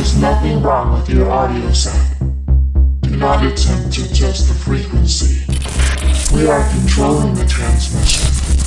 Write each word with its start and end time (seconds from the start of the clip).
There's 0.00 0.16
nothing 0.16 0.62
wrong 0.62 0.98
with 0.98 1.10
your 1.10 1.30
audio 1.30 1.70
set. 1.72 2.18
Do 3.02 3.10
not 3.18 3.44
attempt 3.44 3.92
to 3.92 4.04
adjust 4.06 4.48
the 4.48 4.54
frequency. 4.54 5.44
We 6.34 6.48
are 6.48 6.66
controlling 6.70 7.34
the 7.34 7.44
transmission. 7.44 8.64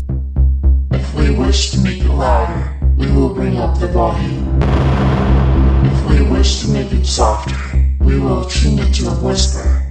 If 0.91 1.15
we 1.15 1.31
wish 1.31 1.71
to 1.71 1.79
make 1.79 2.03
it 2.03 2.11
louder, 2.11 2.77
we 2.95 3.11
will 3.11 3.33
bring 3.33 3.57
up 3.57 3.79
the 3.79 3.87
volume. 3.87 4.59
If 4.61 6.07
we 6.07 6.21
wish 6.21 6.61
to 6.61 6.67
make 6.67 6.91
it 6.91 7.03
softer, 7.03 7.83
we 8.01 8.19
will 8.19 8.45
tune 8.45 8.77
it 8.77 8.93
to 8.97 9.07
a 9.07 9.15
whisper. 9.15 9.87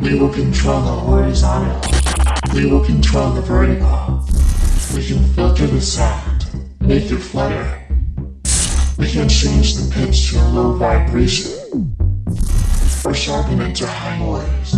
We 0.00 0.16
will 0.16 0.32
control 0.32 0.82
the 0.82 0.92
horizontal. 0.92 1.80
We 2.54 2.70
will 2.70 2.84
control 2.84 3.32
the 3.32 3.42
vertical. 3.42 4.24
We 4.94 5.04
can 5.04 5.24
filter 5.34 5.66
the 5.66 5.80
sound, 5.80 6.46
make 6.80 7.10
it 7.10 7.18
flutter. 7.18 7.83
We 8.96 9.10
can 9.10 9.28
change 9.28 9.74
the 9.74 9.92
pitch 9.92 10.30
to 10.30 10.40
a 10.40 10.46
low 10.50 10.76
vibration, 10.76 11.96
or 13.04 13.12
sharpen 13.12 13.60
it 13.60 13.74
to 13.76 13.86
high 13.88 14.18
noise. 14.18 14.70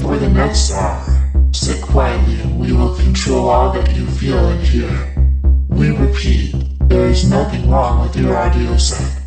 For 0.00 0.16
the 0.16 0.30
next 0.30 0.72
hour, 0.72 1.04
sit 1.52 1.82
quietly 1.82 2.40
and 2.40 2.58
we 2.58 2.72
will 2.72 2.96
control 2.96 3.50
all 3.50 3.72
that 3.74 3.94
you 3.94 4.06
feel 4.06 4.38
and 4.38 4.66
hear. 4.66 4.90
We 5.68 5.90
repeat, 5.90 6.54
there 6.88 7.06
is 7.06 7.28
nothing 7.28 7.70
wrong 7.70 8.00
with 8.00 8.16
your 8.16 8.34
audio 8.34 8.76
set. 8.78 9.22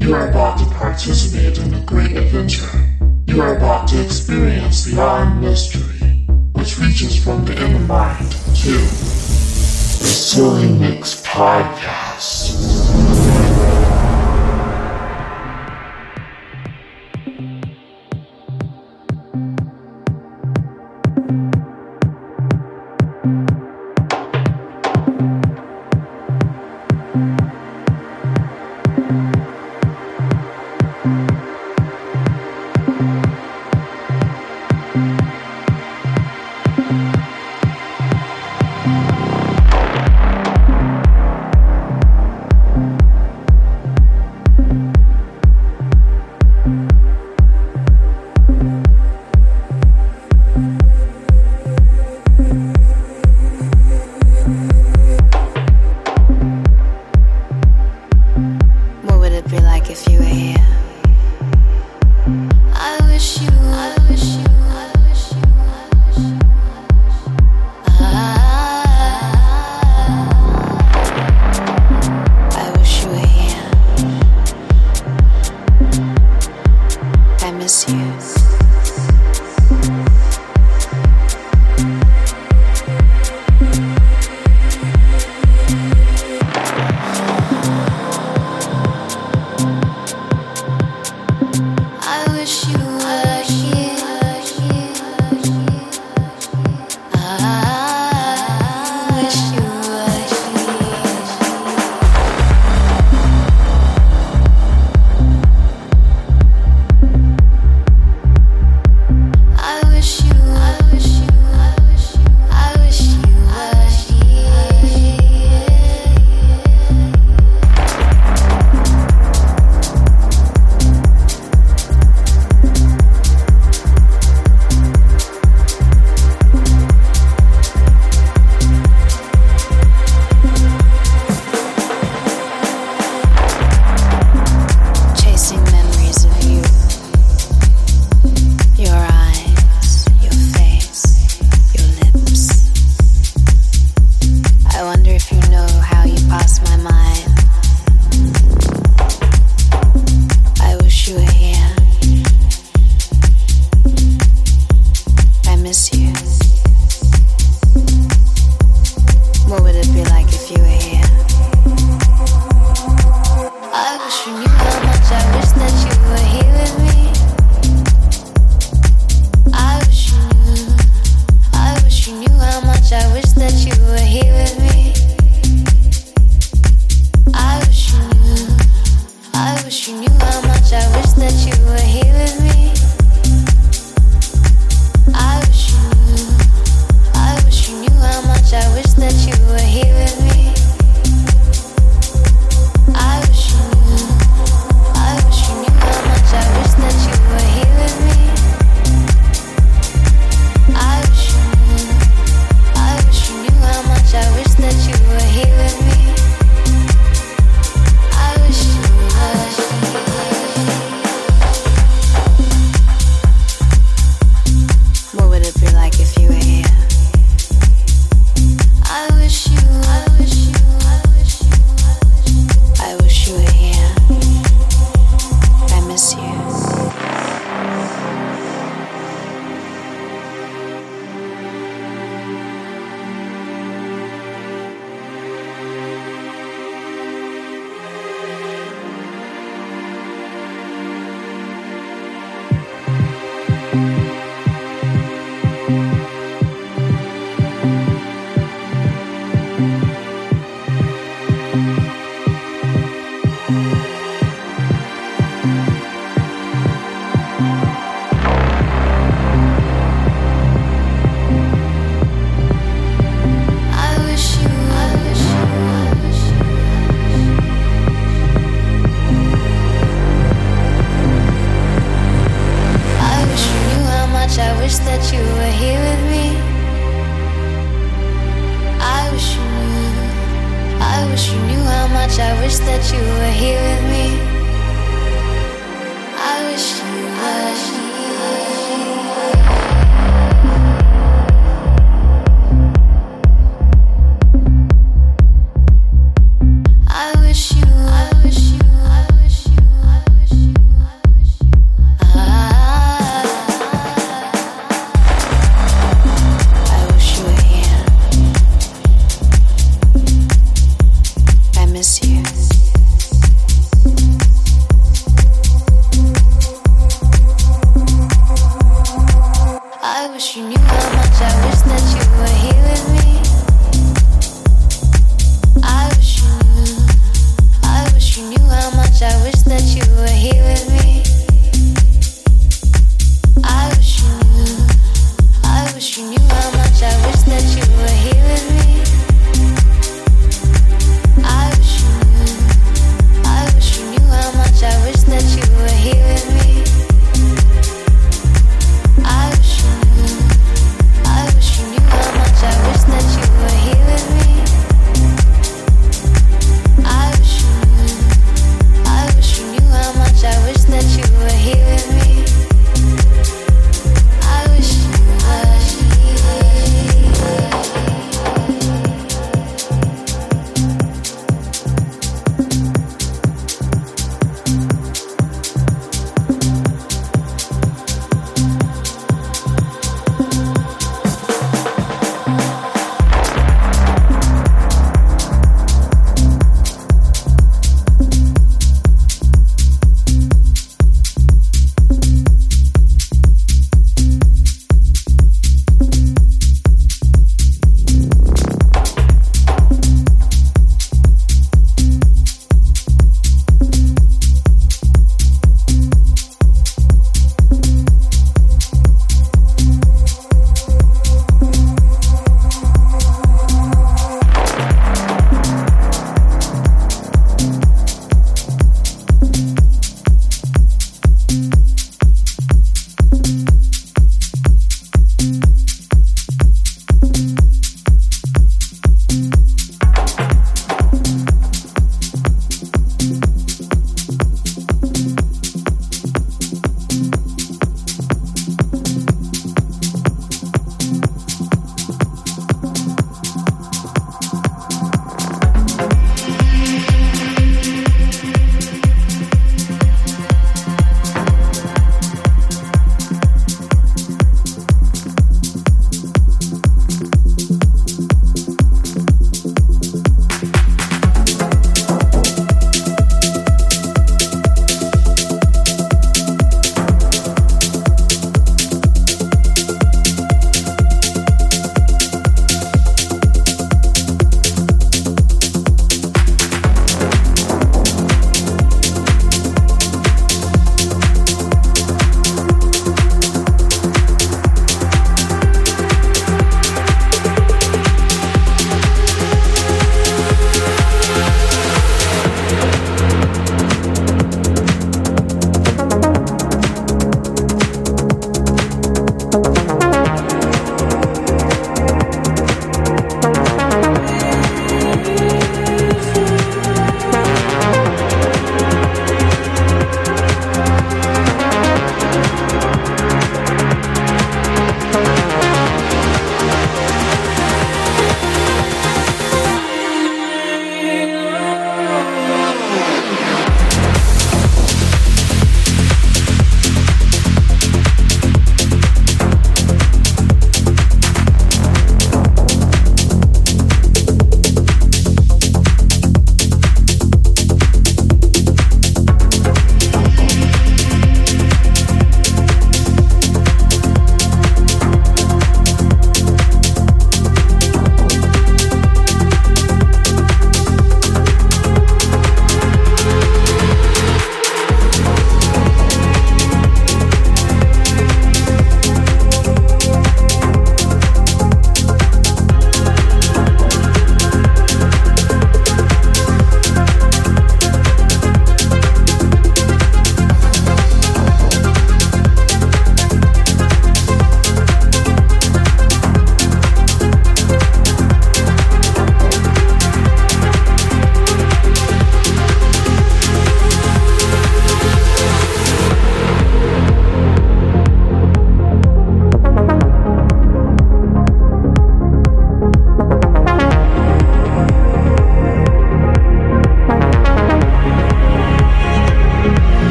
You 0.00 0.14
are 0.14 0.28
about 0.28 0.58
to 0.58 0.66
participate 0.66 1.58
in 1.58 1.72
a 1.72 1.80
great 1.80 2.14
adventure. 2.14 2.68
You 3.26 3.40
are 3.40 3.56
about 3.56 3.88
to 3.88 4.04
experience 4.04 4.84
the 4.84 5.00
awe 5.00 5.24
mystery, 5.40 6.26
which 6.52 6.78
reaches 6.78 7.16
from 7.24 7.46
the 7.46 7.56
inner 7.56 7.78
mind 7.78 8.32
to 8.32 9.25
the 10.06 10.12
Silly 10.12 10.68
Mix 10.68 11.20
Podcast. 11.26 13.45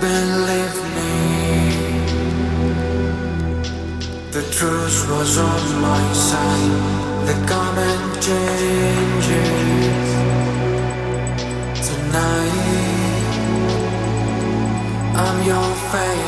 Believe 0.00 0.78
me, 0.94 1.14
the 4.30 4.42
truth 4.52 5.08
was 5.08 5.38
on 5.38 5.80
my 5.80 6.12
side. 6.12 7.26
The 7.26 7.34
common 7.48 8.20
changes 8.20 9.46
tonight. 11.88 13.26
I'm 15.16 15.46
your 15.46 15.74
face. 15.90 16.25